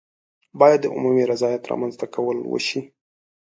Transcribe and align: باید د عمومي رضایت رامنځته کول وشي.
باید 0.59 0.79
د 0.81 0.85
عمومي 0.95 1.23
رضایت 1.31 1.63
رامنځته 1.71 2.05
کول 2.15 2.37
وشي. 2.51 2.81